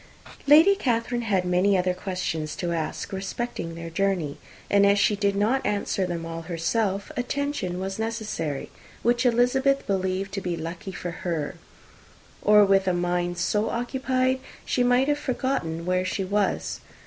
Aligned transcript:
Lady 0.47 0.73
Catherine 0.75 1.21
had 1.21 1.45
many 1.45 1.77
other 1.77 1.93
questions 1.93 2.55
to 2.55 2.71
ask 2.71 3.13
respecting 3.13 3.75
their 3.75 3.91
journey; 3.91 4.39
and 4.67 4.83
as 4.83 4.97
she 4.97 5.15
did 5.15 5.35
not 5.35 5.63
answer 5.63 6.07
them 6.07 6.25
all 6.25 6.41
herself 6.41 7.11
attention 7.15 7.79
was 7.79 7.99
necessary 7.99 8.71
which 9.03 9.27
Elizabeth 9.27 9.85
believed 9.85 10.31
to 10.33 10.41
be 10.41 10.57
lucky 10.57 10.91
for 10.91 11.11
her; 11.11 11.53
or, 12.41 12.65
with 12.65 12.87
a 12.87 12.93
mind 12.93 13.37
so 13.37 13.69
occupied, 13.69 14.39
she 14.65 14.83
might 14.83 15.07
have 15.07 15.19
forgotten 15.19 15.85
where 15.85 16.03
she 16.03 16.23
was. 16.23 16.79